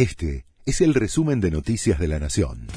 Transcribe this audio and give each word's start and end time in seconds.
Este 0.00 0.46
es 0.64 0.80
el 0.80 0.94
resumen 0.94 1.42
de 1.42 1.50
Noticias 1.50 1.98
de 1.98 2.08
la 2.08 2.18
Nación. 2.18 2.68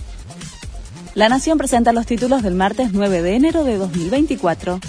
La 1.15 1.29
Nación 1.29 1.57
presenta 1.57 1.93
los 1.93 2.05
títulos 2.05 2.43
del 2.43 2.53
martes 2.53 2.91
9 2.91 3.21
de 3.21 3.35
enero 3.35 3.63
de 3.63 3.77
2024. 3.77 4.81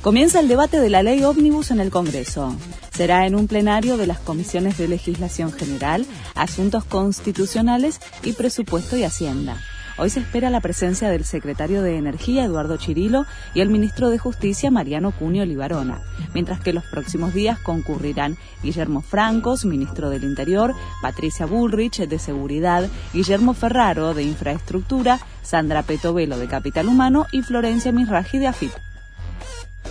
Comienza 0.00 0.38
el 0.38 0.46
debate 0.46 0.78
de 0.78 0.90
la 0.90 1.02
ley 1.02 1.24
ómnibus 1.24 1.72
en 1.72 1.80
el 1.80 1.90
Congreso. 1.90 2.54
Será 2.94 3.26
en 3.26 3.34
un 3.34 3.48
plenario 3.48 3.96
de 3.96 4.06
las 4.06 4.20
comisiones 4.20 4.78
de 4.78 4.86
legislación 4.86 5.50
general, 5.50 6.06
asuntos 6.36 6.84
constitucionales 6.84 7.98
y 8.22 8.34
presupuesto 8.34 8.96
y 8.96 9.02
hacienda. 9.02 9.60
Hoy 9.98 10.08
se 10.08 10.20
espera 10.20 10.48
la 10.48 10.60
presencia 10.60 11.10
del 11.10 11.24
secretario 11.24 11.82
de 11.82 11.98
Energía, 11.98 12.44
Eduardo 12.44 12.78
Chirilo, 12.78 13.26
y 13.54 13.60
el 13.60 13.68
ministro 13.68 14.08
de 14.08 14.18
Justicia, 14.18 14.70
Mariano 14.70 15.12
Cunio 15.12 15.44
Libarona, 15.44 16.00
mientras 16.32 16.60
que 16.60 16.72
los 16.72 16.84
próximos 16.84 17.34
días 17.34 17.58
concurrirán 17.58 18.38
Guillermo 18.62 19.02
Francos, 19.02 19.66
ministro 19.66 20.08
del 20.08 20.24
Interior, 20.24 20.74
Patricia 21.02 21.44
Bullrich, 21.44 22.06
de 22.08 22.18
Seguridad, 22.18 22.88
Guillermo 23.12 23.52
Ferraro, 23.52 24.14
de 24.14 24.22
Infraestructura, 24.22 25.20
Sandra 25.42 25.82
Petovelo, 25.82 26.38
de 26.38 26.48
Capital 26.48 26.88
Humano, 26.88 27.26
y 27.30 27.42
Florencia 27.42 27.92
Misraji, 27.92 28.38
de 28.38 28.46
AFIP. 28.46 28.72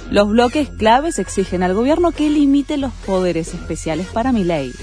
Los 0.10 0.30
bloques 0.30 0.70
claves 0.70 1.20
exigen 1.20 1.62
al 1.62 1.76
gobierno 1.76 2.12
que 2.12 2.30
limite 2.30 2.78
los 2.78 2.92
poderes 2.92 3.54
especiales 3.54 4.08
para 4.08 4.32
mi 4.32 4.44
ley. 4.44 4.74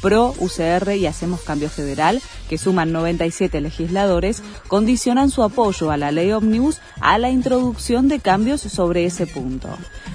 PRO, 0.00 0.34
UCR 0.38 0.96
y 0.96 1.06
Hacemos 1.06 1.40
Cambio 1.40 1.68
Federal, 1.68 2.20
que 2.48 2.58
suman 2.58 2.92
97 2.92 3.60
legisladores, 3.60 4.42
condicionan 4.68 5.30
su 5.30 5.42
apoyo 5.42 5.90
a 5.90 5.96
la 5.96 6.12
ley 6.12 6.32
Omnibus 6.32 6.80
a 7.00 7.18
la 7.18 7.30
introducción 7.30 8.08
de 8.08 8.20
cambios 8.20 8.60
sobre 8.60 9.04
ese 9.04 9.26
punto. 9.26 9.68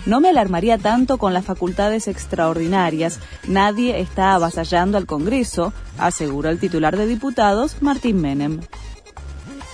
No 0.05 0.19
me 0.19 0.29
alarmaría 0.29 0.77
tanto 0.77 1.17
con 1.17 1.33
las 1.33 1.45
facultades 1.45 2.07
extraordinarias. 2.07 3.19
Nadie 3.47 3.99
está 3.99 4.33
avasallando 4.33 4.97
al 4.97 5.05
Congreso, 5.05 5.73
aseguró 5.97 6.49
el 6.49 6.59
titular 6.59 6.97
de 6.97 7.07
diputados, 7.07 7.77
Martín 7.81 8.19
Menem. 8.19 8.61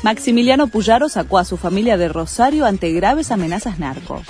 Maximiliano 0.04 0.68
Puyaro 0.68 1.10
sacó 1.10 1.40
a 1.40 1.46
su 1.46 1.58
familia 1.58 1.98
de 1.98 2.08
Rosario 2.08 2.66
ante 2.66 2.92
graves 2.94 3.32
amenazas 3.32 3.80
narco. 3.80 4.22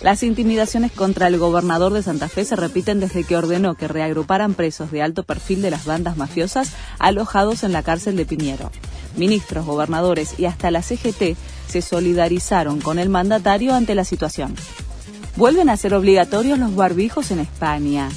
Las 0.00 0.22
intimidaciones 0.22 0.92
contra 0.92 1.26
el 1.26 1.38
gobernador 1.38 1.92
de 1.92 2.04
Santa 2.04 2.28
Fe 2.28 2.44
se 2.44 2.54
repiten 2.54 3.00
desde 3.00 3.24
que 3.24 3.36
ordenó 3.36 3.74
que 3.74 3.88
reagruparan 3.88 4.54
presos 4.54 4.92
de 4.92 5.02
alto 5.02 5.24
perfil 5.24 5.60
de 5.60 5.72
las 5.72 5.86
bandas 5.86 6.16
mafiosas 6.16 6.70
alojados 7.00 7.64
en 7.64 7.72
la 7.72 7.82
cárcel 7.82 8.16
de 8.16 8.24
Piñero. 8.24 8.70
Ministros, 9.16 9.66
gobernadores 9.66 10.38
y 10.38 10.44
hasta 10.44 10.70
la 10.70 10.82
CGT 10.82 11.36
se 11.68 11.82
solidarizaron 11.82 12.80
con 12.80 13.00
el 13.00 13.08
mandatario 13.08 13.74
ante 13.74 13.96
la 13.96 14.04
situación. 14.04 14.54
Vuelven 15.34 15.68
a 15.68 15.76
ser 15.76 15.94
obligatorios 15.94 16.60
los 16.60 16.76
barbijos 16.76 17.32
en 17.32 17.40
España. 17.40 18.08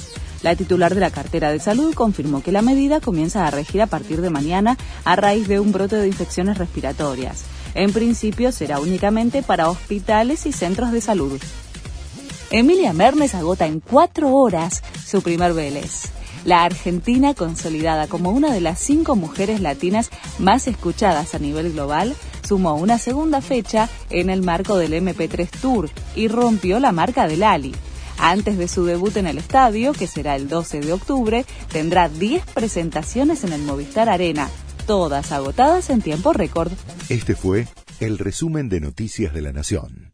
La 0.42 0.54
titular 0.54 0.94
de 0.94 1.00
la 1.00 1.10
cartera 1.10 1.50
de 1.50 1.58
salud 1.58 1.94
confirmó 1.94 2.42
que 2.44 2.52
la 2.52 2.62
medida 2.62 3.00
comienza 3.00 3.44
a 3.44 3.50
regir 3.50 3.82
a 3.82 3.86
partir 3.86 4.20
de 4.20 4.30
mañana 4.30 4.76
a 5.04 5.16
raíz 5.16 5.48
de 5.48 5.58
un 5.58 5.72
brote 5.72 5.96
de 5.96 6.06
infecciones 6.06 6.58
respiratorias. 6.58 7.42
En 7.74 7.92
principio 7.92 8.52
será 8.52 8.78
únicamente 8.78 9.42
para 9.42 9.68
hospitales 9.68 10.46
y 10.46 10.52
centros 10.52 10.92
de 10.92 11.00
salud. 11.00 11.40
Emilia 12.54 12.92
Mernes 12.92 13.34
agota 13.34 13.64
en 13.64 13.80
cuatro 13.80 14.34
horas 14.34 14.82
su 15.06 15.22
primer 15.22 15.54
Vélez. 15.54 16.10
La 16.44 16.64
argentina, 16.64 17.32
consolidada 17.32 18.08
como 18.08 18.30
una 18.30 18.52
de 18.52 18.60
las 18.60 18.78
cinco 18.78 19.16
mujeres 19.16 19.62
latinas 19.62 20.10
más 20.38 20.68
escuchadas 20.68 21.34
a 21.34 21.38
nivel 21.38 21.72
global, 21.72 22.14
sumó 22.46 22.74
una 22.74 22.98
segunda 22.98 23.40
fecha 23.40 23.88
en 24.10 24.28
el 24.28 24.42
marco 24.42 24.76
del 24.76 24.92
MP3 24.92 25.48
Tour 25.62 25.88
y 26.14 26.28
rompió 26.28 26.78
la 26.78 26.92
marca 26.92 27.26
del 27.26 27.42
Ali. 27.42 27.74
Antes 28.18 28.58
de 28.58 28.68
su 28.68 28.84
debut 28.84 29.16
en 29.16 29.28
el 29.28 29.38
estadio, 29.38 29.94
que 29.94 30.06
será 30.06 30.36
el 30.36 30.46
12 30.46 30.80
de 30.80 30.92
octubre, 30.92 31.46
tendrá 31.72 32.10
10 32.10 32.44
presentaciones 32.52 33.44
en 33.44 33.54
el 33.54 33.62
Movistar 33.62 34.10
Arena, 34.10 34.50
todas 34.86 35.32
agotadas 35.32 35.88
en 35.88 36.02
tiempo 36.02 36.34
récord. 36.34 36.70
Este 37.08 37.34
fue 37.34 37.66
el 37.98 38.18
resumen 38.18 38.68
de 38.68 38.80
Noticias 38.80 39.32
de 39.32 39.40
la 39.40 39.52
Nación. 39.52 40.11